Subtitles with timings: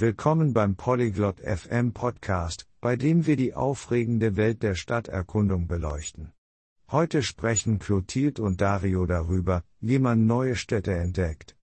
[0.00, 6.30] Willkommen beim Polyglot FM Podcast, bei dem wir die aufregende Welt der Stadterkundung beleuchten.
[6.88, 11.56] Heute sprechen Clotilde und Dario darüber, wie man neue Städte entdeckt.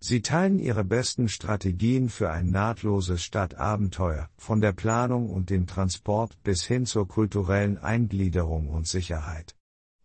[0.00, 6.36] Sie teilen ihre besten Strategien für ein nahtloses Stadtabenteuer, von der Planung und dem Transport
[6.42, 9.56] bis hin zur kulturellen Eingliederung und Sicherheit.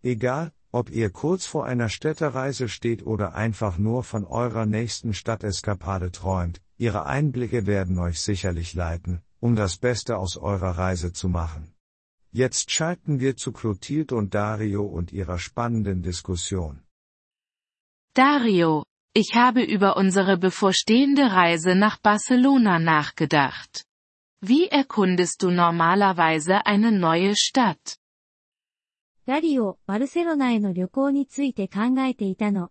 [0.02, 6.14] Egal, ob ihr kurz vor einer Städtereise steht oder einfach nur von eurer nächsten Stadteskapade
[6.14, 11.75] träumt, ihre Einblicke werden euch sicherlich leiten, um das Beste aus eurer Reise zu machen.
[12.31, 16.83] Jetzt schalten wir zu Clotilde und Dario und ihrer spannenden Diskussion.
[18.15, 18.85] Dario,
[19.15, 23.85] ich habe über unsere bevorstehende Reise nach Barcelona nachgedacht.
[24.41, 27.99] Wie erkundest du normalerweise eine neue Stadt?
[29.27, 32.71] ダリオ、バルセロナへの旅行について考えていたの。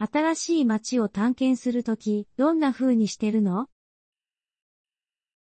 [0.00, 3.66] 新しい街を探検するとき、どんな風にしてるの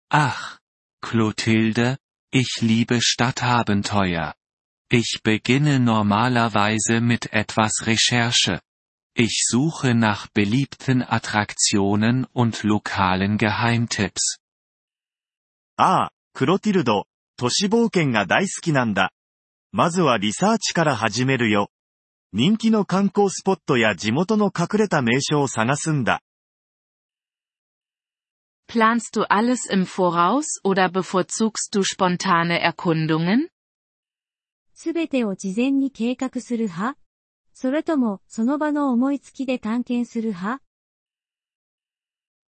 [0.08, 0.60] Ach,
[1.02, 1.98] Clotilde,
[2.32, 4.34] ich liebe Stadtabenteuer.
[4.88, 8.60] Ich beginne normalerweise mit etwas Recherche.
[9.16, 14.38] Ich suche nach beliebten Attraktionen und lokalen Geheimtipps.
[15.76, 19.12] ああ、クロティルド、都市冒険が大好きなんだ。
[19.72, 21.70] まずはリサーチから始めるよ。
[22.35, 26.21] 人気の観光スポットや地元の隠れた名所を探すんだ。
[28.67, 33.49] Planst du alles im Voraus oder bevorzugst du spontane Erkundungen?
[34.73, 36.97] すべてを事前に計画する派
[37.53, 40.63] それとも、その場の思いつきで探検する派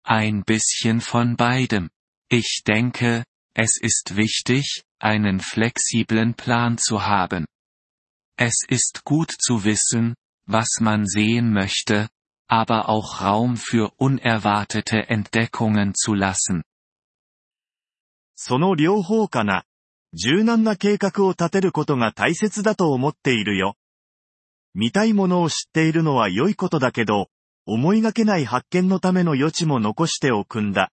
[0.05, 1.89] Ein bisschen von beidem.
[2.29, 7.47] Ich denke, es ist wichtig, einen flexiblen Plan zu haben.
[8.38, 12.10] Es ist gut zu wissen, was man sehen möchte,
[12.48, 16.64] aber auch Raum für unerwartete Entdeckungen zu lassen.
[18.36, 19.64] その両方かな。
[20.14, 23.76] 柔軟な計画を立てることが大切だと思っているよ。
[24.74, 27.30] 見たいものを知っているのは良いことだけど、
[27.66, 30.92] 思いがけない発見のための余地も残しておくんだ。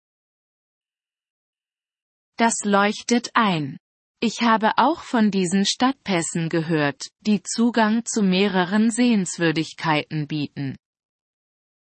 [2.37, 3.77] Das leuchtet ein.
[4.20, 10.76] Ich habe auch von diesen Stadtpässen gehört, die Zugang zu mehreren Sehenswürdigkeiten bieten.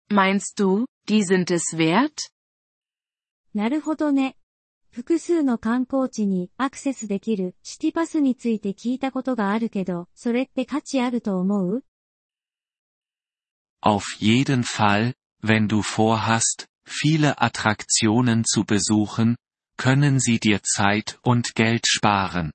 [0.09, 2.31] Meinst du, die sind es wert?
[3.53, 4.37] なるほどね。
[4.91, 11.85] 複数の観光地にアクセスできるシティパスについて聞いたことがあるけど、それって価値あると思う
[13.83, 19.37] Auf jeden Fall, wenn du vorhast, viele Attraktionen zu besuchen,
[19.78, 22.52] können sie dir Zeit und Geld sparen.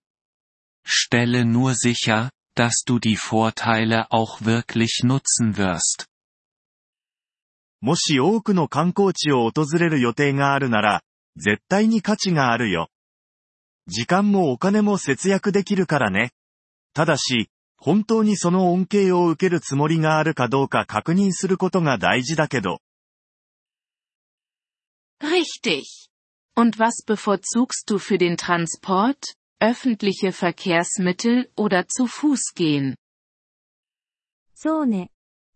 [0.84, 6.06] Stelle nur sicher, dass du die Vorteile auch wirklich nutzen wirst.
[7.81, 11.03] もし多くの観光地を訪れる予定があるなら、
[11.36, 12.91] 絶対に価値があるよ。
[13.87, 16.32] 時間もお金も節約できるからね。
[16.92, 17.48] ただし、
[17.78, 22.82] 本当にその恩恵を受けるつもりがあるかどうか確認することが大事だけど。
[25.22, 26.09] Richtig.
[26.59, 32.96] Und was bevorzugst du für den Transport, öffentliche Verkehrsmittel oder zu Fuß gehen?
[34.53, 35.12] そうね。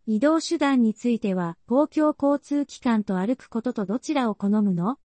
[0.06, 4.98] 移動手段については、公共交通機関と歩くこととどちらを好むの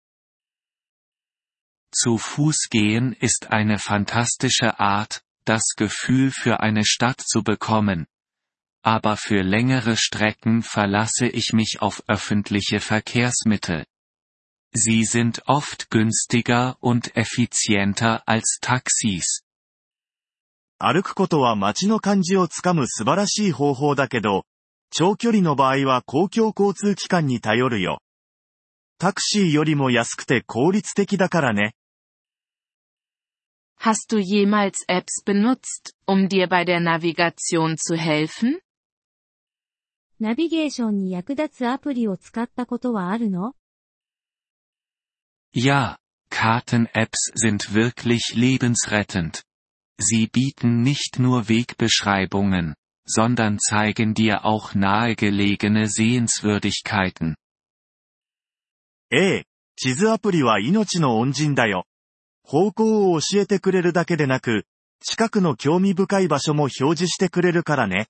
[1.94, 8.06] Zu Fuß gehen ist eine fantastische Art, das Gefühl für eine Stadt zu bekommen.
[8.82, 13.84] Aber für längere Strecken verlasse ich mich auf öffentliche Verkehrsmittel.
[14.73, 19.43] Sie sind oft günstiger und effizienter als Taxis.
[20.77, 24.45] 歩くことは街の感じをつかむ素晴らしい方法だけど、
[24.91, 27.99] 長距離の場合は公共交通機関に頼るよ。
[28.99, 31.73] タクシーよりも安くて効率的だからね。
[33.81, 38.59] Hast du jemals Apps benutzt, um dir bei der Navigation zu helfen?
[40.19, 43.53] ナビゲーションに役立つアプリを使ったことはあるの
[45.54, 45.98] Ja,
[46.30, 49.44] Karten-Apps sind wirklich lebensrettend.
[49.98, 52.74] Sie bieten nicht nur Wegbeschreibungen,
[53.06, 57.36] sondern zeigen dir auch nahegelegene Sehenswürdigkeiten.
[59.10, 59.46] ええ、
[59.76, 61.84] 地図アプリは命の恩人だよ。
[62.42, 64.66] 方向を教えてくれるだけでnaく、
[65.00, 68.08] 近くの興味深い場所も表示してくれるからね。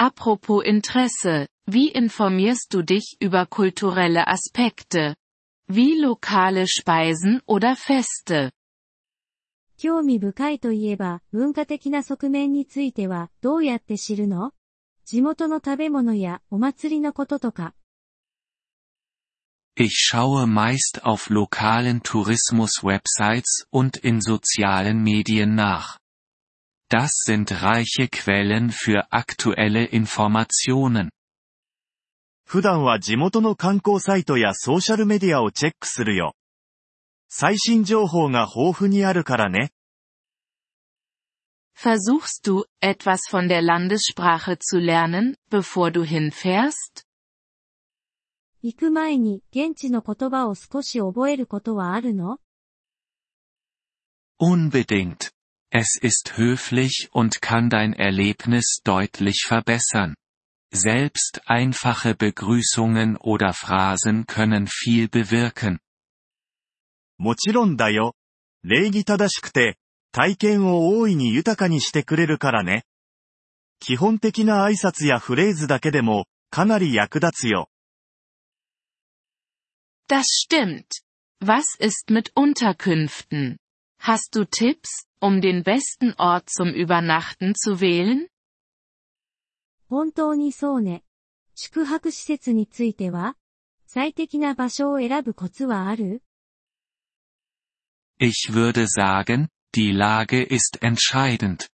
[0.00, 5.16] Apropos Interesse, wie informierst du dich über kulturelle Aspekte?
[5.68, 8.52] Wie lokale Speisen oder Feste?
[9.78, 14.52] 興味深いといえば、文化的な側面については、どうやって知るの
[15.04, 17.74] 地元の食べ物やお祭りのこととか。
[19.78, 25.98] Ich schaue meist auf lokalen Tourismus-Websites und in sozialen Medien nach.
[26.90, 31.10] Das sind reiche Quellen für aktuelle Informationen.
[32.44, 36.34] 普段は地元の観光サイトやソーシャルメディアをチェックするよ。
[37.28, 39.72] 最新情報が豊富にあるからね。
[41.76, 47.04] Versuchst du, etwas von der Landessprache zu lernen, bevor du hinfährst?
[48.62, 52.38] 行く前に現地の言葉を少し覚えることはあるの
[54.40, 55.30] Unbedingt.
[55.70, 60.14] Es ist höflich und kann dein Erlebnis deutlich verbessern.
[60.72, 65.78] Selbst einfache Begrüßungen oder Phrasen können viel bewirken.
[67.18, 68.14] もちろんだよ。
[68.62, 69.78] 礼儀正しくて、
[70.12, 72.84] 体験を大いに豊かにしてくれるからね。
[73.80, 77.68] 基本的な挨拶やフレーズだけでも、かなり役立つよ。
[80.08, 80.86] Das stimmt.
[81.42, 83.58] Was ist mit Unterkünften?
[84.00, 88.28] Hast du Tipps, um den besten Ort zum Übernachten zu wählen?
[89.88, 91.04] 本当にそうね。
[91.54, 93.36] 宿泊施設については
[93.86, 96.22] 最適な場所を選ぶコツはある
[98.18, 101.68] Ich würde sagen, die Lage ist entscheidend.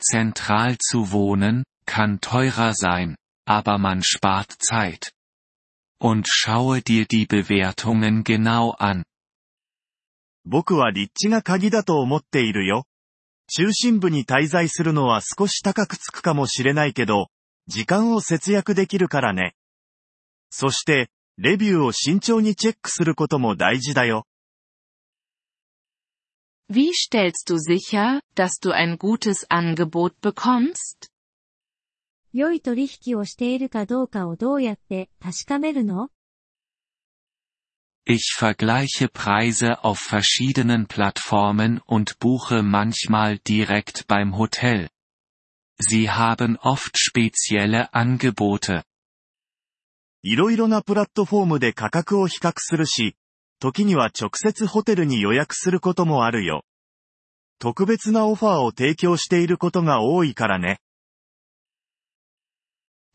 [0.00, 5.12] Zentral zu wohnen, kann teurer sein, aber man spart Zeit.
[6.00, 9.04] Und schaue dir die Bewertungen genau an.
[10.45, 12.85] 僕は立地が鍵だと思っているよ。
[13.47, 17.29] 中心部に滞在するのは少し高くつくかもしれないけど、
[17.67, 19.55] 時間を節約できるからね。
[20.49, 24.25] そして、レビューを慎重にチェックすることも大事だよ。
[26.69, 31.09] Wie stellst du sicher, dass du ein gutes Angebot bekommst?
[32.33, 36.09] 良い取引をしているかどうかをどうやって確かめるの？
[38.06, 44.88] Ich vergleiche Preise auf verschiedenen Plattformen und buche manchmal direkt beim Hotel.
[45.78, 48.82] Sie haben oft spezielle Angebote.
[50.22, 53.16] いろいろなプラットフォームで価格を比較するし、
[53.58, 56.64] 時には直接ホテルに予約することもあるよ。
[57.58, 60.78] 特別なオファーを提供していることが多いからね。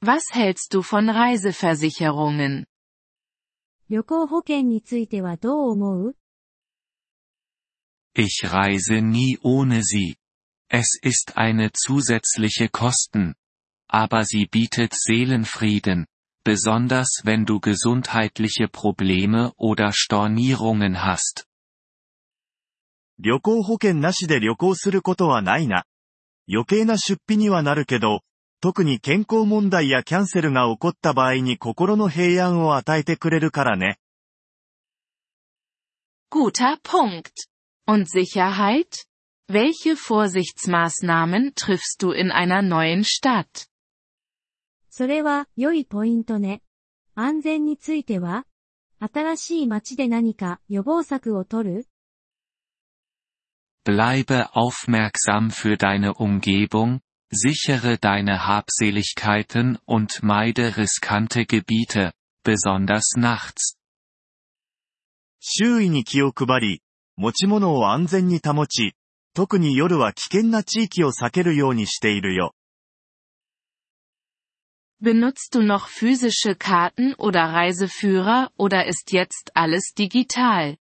[0.02, 2.66] Was hältst du von Reiseversicherungen?
[3.90, 6.16] 旅行保険についてはどう思う
[8.16, 10.16] Ich reise nie ohne sie.
[10.70, 13.36] Es ist eine zusätzliche Kosten.
[13.88, 16.08] Aber sie bietet Seelenfrieden,
[16.44, 21.46] besonders wenn du gesundheitliche Probleme oder Stornierungen hast.
[23.18, 25.86] 旅行保険なしで旅行することはないな。
[26.50, 28.22] 余計な出費にはなるけど、
[28.61, 33.99] 特に健康問題やキャンセルが起こった場合に心の平安を与えてくれるからね。
[36.31, 37.33] Guter Punkt.
[37.87, 39.07] Und Sicherheit?
[39.49, 43.67] Welche Vorsichtsmaßnahmen triffst du in einer neuen Stadt?
[44.91, 46.63] それは良いポイントね。
[47.15, 48.45] 安全については
[49.01, 51.87] 新しい街で何か予防策を取る
[53.87, 57.01] Bleibe aufmerksam für deine Umgebung,
[57.32, 62.14] sichere deine Habseligkeiten und meide riskante Gebiete,
[62.44, 63.76] besonders nachts.
[65.40, 66.82] 周囲に気を配り、
[67.18, 68.96] 持ち物を安全に保ち、
[69.36, 72.56] 特に夜は危険な地域を避けるようにしているよ。
[75.02, 80.78] Benutzt du noch physische Karten oder Reiseführer oder ist jetzt alles digital?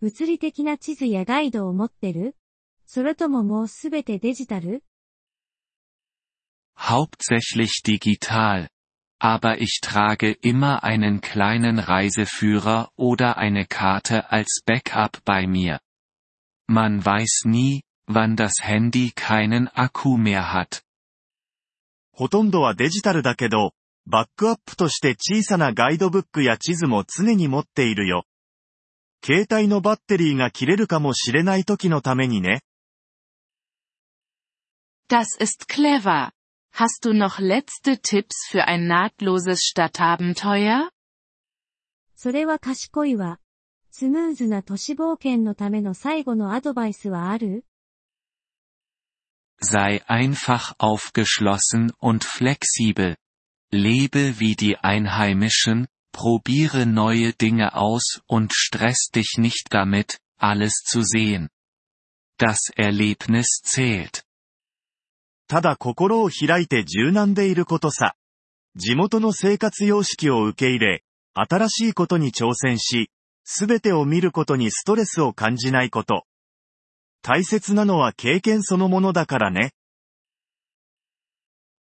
[0.00, 2.36] 物理的な地図やガイドを持ってる
[2.95, 4.83] それとももうすべてデジタル
[6.77, 8.69] Hauptsächlich digital.
[9.19, 15.79] Aber ich trage immer einen kleinen Reiseführer oder eine Karte als Backup bei mir.
[16.67, 20.83] Man weiß nie, wann das Handy keinen Akku mehr hat.
[22.11, 23.73] ほとんどはデジタルだけど、
[24.05, 28.27] バックアップとして小さなガイドブックや地図も常に持っているよ。
[29.25, 32.61] 携帯のバッテリーが切れるかもしれない時のためにね。
[35.08, 36.32] Das ist clever.
[36.72, 40.90] Hast du noch letzte Tipps für ein nahtloses Stadtabenteuer?
[42.14, 43.38] それは賢いわ。
[43.90, 47.64] スムーズな都市冒険のための最後のアドバイスはある
[49.60, 53.16] Sei einfach aufgeschlossen und flexibel.
[53.72, 61.02] Lebe wie die Einheimischen, probiere neue Dinge aus und stress dich nicht damit, alles zu
[61.02, 61.50] sehen.
[62.36, 64.24] Das Erlebnis zählt.
[65.47, 68.15] ただ心を開いて柔軟でいることさ。
[68.75, 71.03] 地元の生活様式を受け入れ、
[71.35, 73.11] 新しいことに挑戦し、
[73.43, 76.25] すべてを見ることにストレスを感じないこと。
[77.21, 79.73] 大切なのは経験そのものだからね。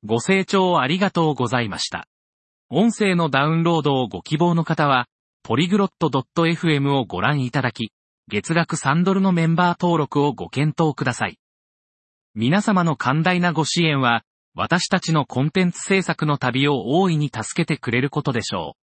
[0.04, 2.08] ご清聴ありがとうございました。
[2.68, 5.06] 音声のダウンロードをご希望の方は、
[5.42, 7.92] ポリグロット .fm をご覧いただき、
[8.28, 11.38] 月額3ドルのメンバー登録をご検討ください。
[12.34, 14.24] 皆様の寛大なご支援は、
[14.54, 18.81] 私たちのコンテンツ制作の旅を大いに助けてくれることでしょう。